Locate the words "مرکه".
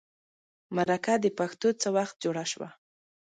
0.75-1.13